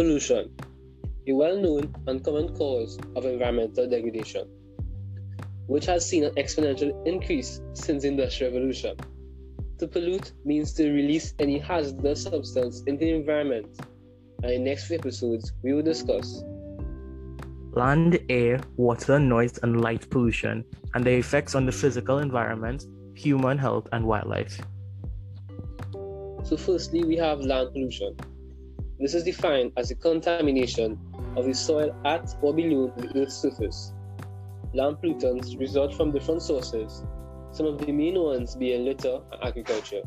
Pollution, 0.00 0.50
a 1.28 1.32
well-known 1.34 1.94
and 2.06 2.24
common 2.24 2.48
cause 2.56 2.98
of 3.16 3.26
environmental 3.26 3.86
degradation, 3.86 4.48
which 5.66 5.84
has 5.84 6.08
seen 6.08 6.24
an 6.24 6.34
exponential 6.36 7.06
increase 7.06 7.60
since 7.74 8.04
the 8.04 8.08
Industrial 8.08 8.50
Revolution. 8.50 8.96
To 9.78 9.86
pollute 9.86 10.32
means 10.46 10.72
to 10.72 10.90
release 10.90 11.34
any 11.38 11.58
hazardous 11.58 12.22
substance 12.22 12.82
into 12.86 13.04
the 13.04 13.12
environment. 13.12 13.66
And 14.42 14.50
in 14.50 14.64
next 14.64 14.86
few 14.86 14.96
episodes, 14.96 15.52
we 15.62 15.74
will 15.74 15.82
discuss 15.82 16.44
land, 17.72 18.20
air, 18.30 18.58
water, 18.78 19.18
noise, 19.18 19.58
and 19.62 19.82
light 19.82 20.08
pollution, 20.08 20.64
and 20.94 21.04
their 21.04 21.18
effects 21.18 21.54
on 21.54 21.66
the 21.66 21.72
physical 21.72 22.20
environment, 22.20 22.86
human 23.12 23.58
health, 23.58 23.86
and 23.92 24.06
wildlife. 24.06 24.58
So, 26.42 26.56
firstly, 26.56 27.04
we 27.04 27.18
have 27.18 27.40
land 27.40 27.74
pollution. 27.74 28.16
This 29.00 29.14
is 29.14 29.24
defined 29.24 29.72
as 29.78 29.88
the 29.88 29.94
contamination 29.94 30.98
of 31.34 31.46
the 31.46 31.54
soil 31.54 31.96
at 32.04 32.36
or 32.42 32.52
below 32.52 32.92
the 32.98 33.08
Earth's 33.18 33.34
surface. 33.34 33.94
Land 34.74 34.98
pollutants 35.00 35.58
result 35.58 35.94
from 35.94 36.12
different 36.12 36.42
sources, 36.42 37.02
some 37.50 37.64
of 37.64 37.78
the 37.78 37.92
main 37.92 38.20
ones 38.20 38.54
being 38.54 38.84
litter 38.84 39.20
and 39.32 39.42
agriculture. 39.42 40.02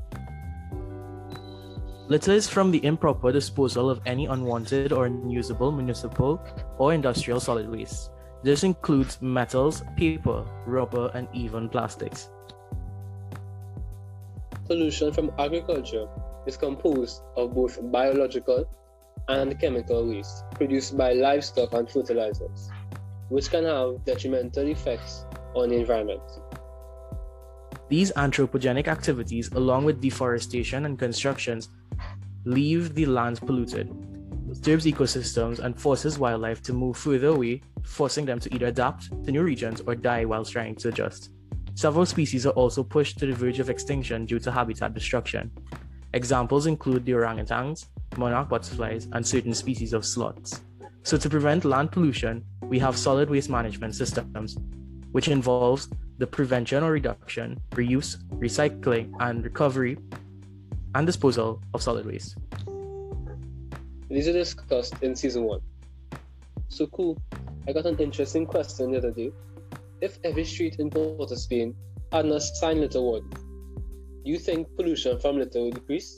Litter 2.08 2.34
is 2.34 2.48
from 2.48 2.70
the 2.70 2.86
improper 2.86 3.32
disposal 3.32 3.90
of 3.90 4.00
any 4.06 4.28
unwanted 4.28 4.92
or 4.92 5.08
unusable 5.08 5.72
municipal 5.72 6.40
or 6.78 6.94
industrial 6.94 7.40
solid 7.40 7.68
waste. 7.68 8.12
This 8.44 8.64
includes 8.64 9.20
metals, 9.24 9.82
paper, 9.98 10.46
rubber, 10.68 11.10
and 11.16 11.28
even 11.34 11.68
plastics. 11.68 12.30
Pollution 14.68 15.12
from 15.12 15.32
agriculture 15.40 16.08
is 16.46 16.58
composed 16.58 17.24
of 17.36 17.56
both 17.56 17.80
biological 17.92 18.70
and 19.28 19.60
chemical 19.60 20.08
waste 20.08 20.44
produced 20.52 20.98
by 20.98 21.14
livestock 21.14 21.74
and 21.74 21.90
fertilizers, 21.90 22.70
which 23.30 23.50
can 23.50 23.66
have 23.66 24.04
detrimental 24.06 24.68
effects 24.68 25.26
on 25.56 25.70
the 25.70 25.76
environment. 25.76 26.22
These 27.90 28.12
anthropogenic 28.14 28.88
activities, 28.88 29.52
along 29.52 29.86
with 29.86 30.02
deforestation 30.02 30.86
and 30.86 30.98
constructions, 30.98 31.70
leave 32.46 32.94
the 32.96 33.06
lands 33.06 33.40
polluted, 33.40 33.92
disturbs 34.48 34.86
ecosystems, 34.86 35.60
and 35.60 35.80
forces 35.80 36.18
wildlife 36.18 36.62
to 36.64 36.74
move 36.74 36.98
further 36.98 37.28
away, 37.28 37.62
forcing 37.84 38.26
them 38.26 38.40
to 38.40 38.54
either 38.54 38.68
adapt 38.68 39.10
to 39.24 39.32
new 39.32 39.44
regions 39.44 39.82
or 39.86 39.96
die 39.96 40.26
while 40.26 40.46
trying 40.46 40.76
to 40.76 40.90
adjust. 40.90 41.32
Several 41.76 42.06
species 42.06 42.46
are 42.46 42.54
also 42.54 42.84
pushed 42.84 43.18
to 43.20 43.26
the 43.26 43.34
verge 43.34 43.60
of 43.60 43.70
extinction 43.70 44.26
due 44.26 44.40
to 44.40 44.52
habitat 44.52 44.94
destruction. 44.94 45.52
Examples 46.14 46.68
include 46.68 47.06
the 47.06 47.14
orangutans, 47.14 47.88
monarch 48.18 48.50
butterflies, 48.50 49.08
and 49.14 49.26
certain 49.26 49.54
species 49.54 49.94
of 49.94 50.06
sloths. 50.06 50.62
So, 51.04 51.18
to 51.18 51.30
prevent 51.30 51.66
land 51.66 51.92
pollution, 51.92 52.44
we 52.62 52.80
have 52.80 52.98
solid 52.98 53.30
waste 53.30 53.50
management 53.50 53.96
systems, 53.96 54.58
which 55.12 55.28
involves 55.28 55.90
the 56.18 56.28
prevention 56.28 56.84
or 56.84 56.92
reduction, 56.92 57.60
reuse, 57.72 58.18
recycling, 58.40 59.12
and 59.20 59.44
recovery 59.44 59.98
and 60.96 61.06
disposal 61.06 61.62
of 61.74 61.82
solid 61.82 62.06
waste. 62.06 62.38
These 64.10 64.28
are 64.28 64.34
discussed 64.34 65.02
in 65.02 65.16
season 65.16 65.44
one. 65.44 65.62
So 66.70 66.88
cool. 66.88 67.18
I 67.68 67.74
got 67.74 67.86
an 67.86 67.98
interesting 67.98 68.46
question 68.46 68.92
the 68.92 68.98
other 68.98 69.12
day. 69.12 69.32
If 70.02 70.20
every 70.24 70.46
street 70.46 70.76
in 70.80 70.90
Port 70.90 71.30
Spain 71.32 71.76
had 72.12 72.26
assigned 72.26 72.82
litter 72.82 73.02
warden, 73.02 73.30
do 73.30 74.32
you 74.32 74.38
think 74.38 74.68
pollution 74.76 75.20
from 75.20 75.38
litter 75.38 75.64
would 75.64 75.74
decrease? 75.76 76.18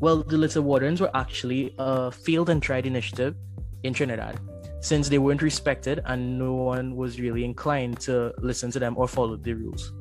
Well, 0.00 0.22
the 0.22 0.36
litter 0.36 0.62
wardens 0.62 1.00
were 1.00 1.10
actually 1.14 1.74
a 1.78 2.10
failed 2.10 2.50
and 2.50 2.62
tried 2.62 2.86
initiative 2.86 3.36
in 3.82 3.94
Trinidad 3.94 4.40
since 4.80 5.08
they 5.08 5.16
weren't 5.16 5.40
respected 5.40 6.02
and 6.04 6.38
no 6.38 6.52
one 6.52 6.94
was 6.94 7.18
really 7.18 7.42
inclined 7.42 7.98
to 7.98 8.34
listen 8.38 8.70
to 8.70 8.78
them 8.78 8.94
or 8.98 9.08
follow 9.08 9.34
the 9.34 9.54
rules. 9.54 9.92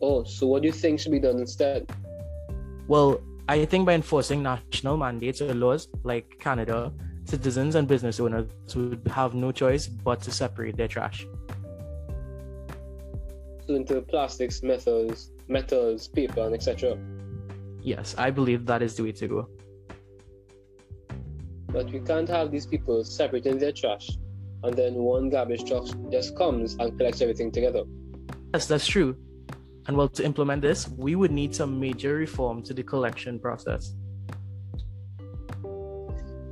Oh, 0.00 0.24
so 0.24 0.46
what 0.46 0.62
do 0.62 0.68
you 0.68 0.72
think 0.72 0.98
should 0.98 1.12
be 1.12 1.18
done 1.20 1.38
instead? 1.38 1.92
Well, 2.88 3.20
I 3.50 3.66
think 3.66 3.84
by 3.84 3.92
enforcing 3.92 4.42
national 4.42 4.96
mandates 4.96 5.42
or 5.42 5.52
laws 5.52 5.88
like 6.04 6.38
Canada, 6.38 6.90
citizens 7.24 7.74
and 7.74 7.86
business 7.86 8.18
owners 8.18 8.46
would 8.74 9.06
have 9.12 9.34
no 9.34 9.52
choice 9.52 9.86
but 9.86 10.22
to 10.22 10.30
separate 10.30 10.76
their 10.78 10.88
trash. 10.88 11.26
So 13.66 13.74
into 13.74 14.00
plastics, 14.00 14.62
metals, 14.62 15.32
metals, 15.48 16.08
paper, 16.08 16.40
and 16.40 16.54
etc. 16.54 16.96
Yes, 17.82 18.14
I 18.18 18.30
believe 18.30 18.66
that 18.66 18.82
is 18.82 18.96
the 18.96 19.04
way 19.04 19.12
to 19.12 19.28
go. 19.28 19.48
But 21.68 21.90
we 21.92 22.00
can't 22.00 22.28
have 22.28 22.50
these 22.50 22.66
people 22.66 23.04
separating 23.04 23.58
their 23.58 23.72
trash 23.72 24.10
and 24.62 24.74
then 24.74 24.94
one 24.94 25.30
garbage 25.30 25.64
truck 25.64 25.86
just 26.10 26.36
comes 26.36 26.74
and 26.74 26.96
collects 26.98 27.20
everything 27.22 27.50
together. 27.50 27.84
Yes, 28.52 28.66
that's 28.66 28.86
true. 28.86 29.16
And 29.86 29.96
well, 29.96 30.08
to 30.08 30.24
implement 30.24 30.62
this, 30.62 30.88
we 30.88 31.16
would 31.16 31.30
need 31.30 31.54
some 31.54 31.80
major 31.80 32.14
reform 32.14 32.62
to 32.64 32.74
the 32.74 32.82
collection 32.82 33.38
process. 33.38 33.94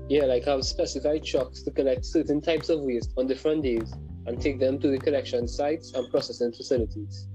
Yeah, 0.08 0.24
like 0.24 0.44
have 0.46 0.64
specified 0.64 1.22
trucks 1.22 1.62
to 1.64 1.70
collect 1.70 2.04
certain 2.06 2.40
types 2.40 2.70
of 2.70 2.80
waste 2.80 3.12
on 3.18 3.26
different 3.26 3.62
days 3.62 3.92
and 4.26 4.40
take 4.40 4.58
them 4.58 4.78
to 4.78 4.88
the 4.88 4.98
collection 4.98 5.46
sites 5.46 5.92
and 5.92 6.10
processing 6.10 6.52
facilities. 6.52 7.28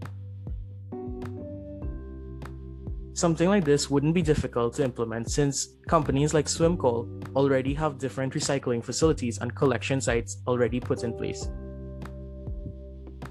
Something 3.15 3.47
like 3.47 3.63
this 3.63 3.91
wouldn't 3.91 4.15
be 4.15 4.23
difficult 4.23 4.73
to 4.75 4.83
implement 4.83 5.29
since 5.29 5.75
companies 5.87 6.33
like 6.33 6.47
SWMCOL 6.47 7.35
already 7.35 7.71
have 7.75 7.99
different 7.99 8.33
recycling 8.33 8.83
facilities 8.83 9.37
and 9.37 9.53
collection 9.53 10.01
sites 10.01 10.41
already 10.47 10.79
put 10.79 11.03
in 11.03 11.13
place. 11.13 11.47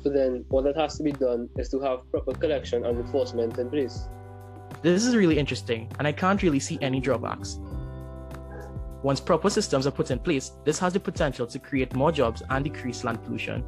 So 0.03 0.11
then, 0.11 0.45
what 0.49 0.63
that 0.65 0.77
has 0.77 0.97
to 0.99 1.03
be 1.03 1.11
done 1.11 1.49
is 1.59 1.69
to 1.71 1.81
have 1.81 2.09
proper 2.13 2.33
collection 2.33 2.87
and 2.87 2.99
enforcement 2.99 3.59
in 3.59 3.71
place. 3.71 4.09
This 4.83 5.05
is 5.05 5.17
really 5.17 5.39
interesting, 5.39 5.91
and 5.99 6.07
I 6.07 6.13
can't 6.13 6.41
really 6.43 6.61
see 6.61 6.79
any 6.81 7.01
drawbacks. 7.01 7.59
Once 9.03 9.21
proper 9.21 9.51
systems 9.51 9.87
are 9.87 9.91
put 9.91 10.13
in 10.13 10.19
place, 10.21 10.53
this 10.65 10.79
has 10.79 10.93
the 10.93 11.01
potential 11.01 11.47
to 11.49 11.59
create 11.59 11.93
more 11.95 12.13
jobs 12.13 12.41
and 12.51 12.65
decrease 12.65 13.03
land 13.03 13.23
pollution. 13.25 13.65